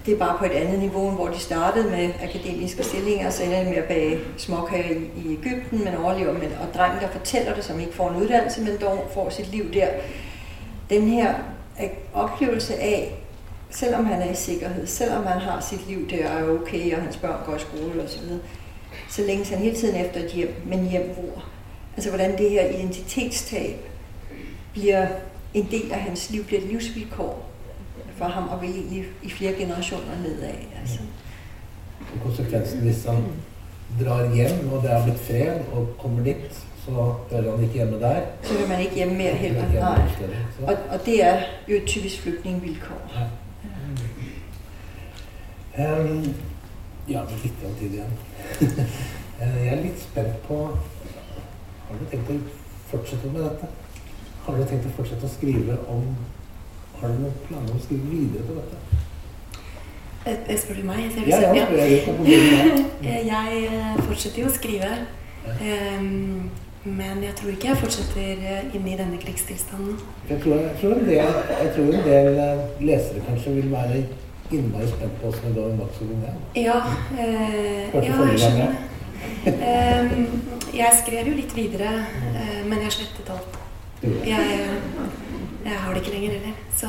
[0.07, 3.43] Det er bare på et andet niveau, end hvor de startede med akademiske stillinger, så
[3.43, 6.33] ender de med at bage småkager i, i Ægypten, men overlever.
[6.33, 9.51] Men, og drengen, der fortæller det, som ikke får en uddannelse, men dog får sit
[9.51, 9.87] liv der.
[10.91, 11.35] Den her
[12.15, 13.15] oplevelse af,
[13.73, 17.03] selvom han er i sikkerhed, selvom han har sit liv der og er okay, og
[17.03, 18.41] hans børn går i skole og så videre,
[19.09, 21.45] så længes han hele tiden efter et hjem, men hjem hvor?
[21.97, 23.77] Altså hvordan det her identitetstab
[24.73, 25.07] bliver
[25.55, 27.51] en del af hans liv, bliver et livsvilkår
[28.17, 30.55] for ham og vil egentlig i flere generationer nedad.
[30.81, 30.99] Altså.
[32.01, 33.25] Og konsekvensen hvis han
[34.05, 36.91] drar hjem, og det er blitt fred, og kommer dit, så
[37.31, 38.21] hører han ikke hjemme der.
[38.43, 39.73] Så hører man ikke hjemme mere heller.
[39.73, 40.01] Nej.
[40.63, 43.11] Og, og det er jo et typisk flygtningvilkår.
[43.15, 43.21] Ja.
[45.77, 46.35] Ehm,
[47.09, 48.13] ja, litt av tid igjen.
[49.43, 52.37] Jeg er litt spent på Har du tenkt å
[52.93, 53.71] fortsette med dette?
[54.45, 56.05] Har du tenkt å fortsette å skrive om
[57.01, 59.01] Har du noen planer om å skrive videre på dette?
[60.27, 61.01] Eh, eh, Spør du meg?
[61.09, 62.85] Jeg ser du Ja, ja, selv- jeg.
[63.03, 64.93] Eh, Jeg fortsetter jo å skrive.
[65.43, 66.51] Um,
[66.85, 68.45] men jeg tror ikke jeg fortsetter
[68.77, 69.97] inne i denne krigstilstanden.
[70.29, 72.39] Jeg tror, jeg, tror en del, jeg tror en del
[72.87, 74.05] lesere kanskje vil være
[74.59, 76.31] innmari spent på åssen det går med og Linné.
[76.61, 76.79] Ja,
[77.19, 78.71] eh, ja jeg skjønner.
[79.47, 80.27] Ehm,
[80.75, 81.91] jeg skrev jo litt videre,
[82.35, 83.53] eh, men jeg slettet alt.
[84.03, 84.43] Jeg,
[85.65, 86.87] jeg har det ikke lenger heller, så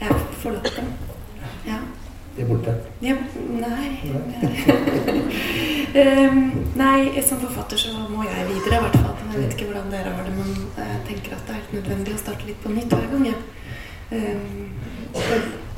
[0.00, 0.08] jeg
[0.42, 0.88] forlot dem.
[1.66, 1.78] Ja.
[2.36, 2.72] De er borte.
[3.02, 3.14] Ja,
[3.58, 3.88] nei
[6.00, 6.36] Ehm,
[6.78, 9.16] Nei, som forfatter så må jeg videre, i hvert fall.
[9.32, 12.12] Jeg vet ikke hvordan dere har det, men jeg tenker at det er helt nødvendig
[12.14, 13.24] å starte litt på nytt hver gang.
[13.26, 13.34] Ehm,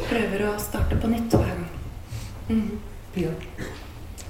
[0.08, 1.64] prøver å starte på nytt hver gang.
[2.48, 2.78] Mm.
[3.14, 3.32] Pia,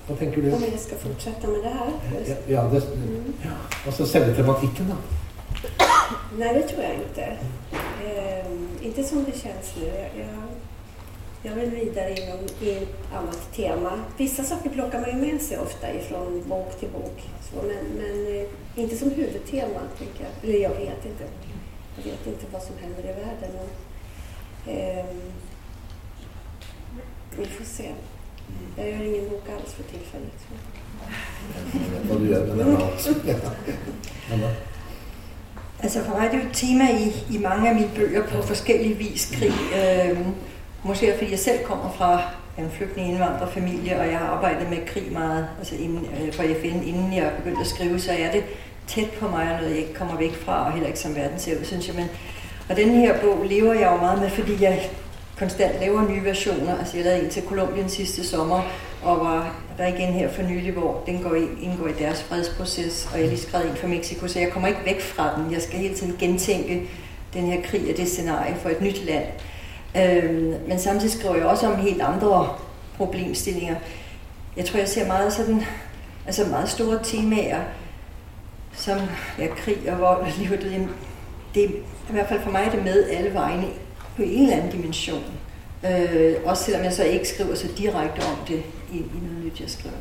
[0.06, 0.50] hva tenker du?
[0.56, 1.92] Om jeg skal fortsette med det her?
[2.26, 2.82] Ja, ja, det,
[3.44, 3.56] ja.
[3.86, 4.98] Og så selve tematikken, da.
[6.38, 7.28] Nei, det tror jeg ikke.
[8.08, 9.86] Ehm, ikke som det kjennes nå.
[9.86, 10.26] Jeg, jeg,
[11.42, 13.94] jag vill vidare inom, i et annet tema.
[14.18, 17.22] Vissa saker plukker man jo med seg ofte fra bok til bok.
[17.46, 20.34] Så, men men eh, inte som huvudtema, tenker jeg.
[20.42, 21.30] Eller jeg vet ikke.
[22.02, 23.56] Jeg vet ikke hva som hender i verden.
[23.58, 23.72] Men,
[24.66, 25.20] ehm,
[27.38, 27.90] vi får se.
[28.76, 30.46] Jag gör ingen bok alls för tillfället.
[32.08, 32.76] Vad du gör med den.
[34.30, 34.50] Men.
[35.82, 38.42] Altså for mig er det jo et tema i, i mange af mine bøger på
[38.42, 39.52] forskellige vis krig.
[39.76, 40.34] Øhm,
[40.84, 42.22] måske fordi jeg selv kommer fra
[42.58, 46.66] en flygtning indvandrerfamilie, og jeg har arbejdet med krig meget altså inden, øh, for FN,
[46.66, 48.44] inden jeg begyndte at skrive, så er det
[48.86, 51.38] tæt på mig, og noget jeg ikke kommer væk fra, og heller ikke som verden
[51.38, 51.96] ser ud, synes jeg.
[51.96, 52.08] Men,
[52.72, 54.90] og denne her bog lever jeg jo meget med, fordi jeg
[55.38, 56.78] konstant laver nye versioner.
[56.78, 58.62] Altså jeg lavede en til Kolumbien sidste sommer,
[59.02, 63.08] og var der igen her for nylig, hvor den går i, indgår i deres fredsproces,
[63.12, 65.52] og jeg lige skrevet en for Mexico, så jeg kommer ikke væk fra den.
[65.52, 66.90] Jeg skal hele tiden gentænke
[67.34, 69.24] den her krig og det scenarie for et nyt land.
[69.96, 72.48] Øhm, men samtidig skriver jeg også om helt andre
[72.96, 73.74] problemstillinger.
[74.56, 75.64] Jeg tror, jeg ser meget sådan,
[76.26, 77.60] altså meget store temaer,
[78.76, 78.98] som
[79.38, 80.88] ja, krig og vold og liv og død.
[81.54, 81.64] Det
[82.10, 83.64] I hvert fald for mig er det med alle vegne
[84.16, 85.22] på en eller anden dimension.
[85.86, 89.60] Øh, også selvom jeg så ikke skriver så direkte om det i, i noget nyt,
[89.60, 89.96] jeg skriver.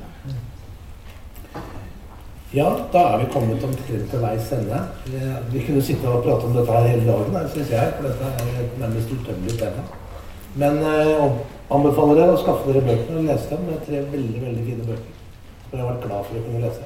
[2.54, 4.80] Ja, da er vi kommet omtrent til veis ende.
[5.06, 7.94] Vi- Vi kunne sitte og prate om dette her hele dagen, syns jeg.
[7.96, 9.84] For dette er et nærmest utømmelig tema.
[10.56, 11.32] Men eh,
[11.72, 13.66] anbefaler dere å skaffe dere bøkene og lese dem.
[13.70, 15.12] Det er tre veldig veldig fine bøker.
[15.72, 16.84] Og jeg har vært glad for å kunne lese.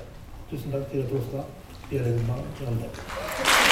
[0.51, 1.45] Tusen takk Tire Rødt Ostad.
[1.91, 3.64] Jørgen Dell.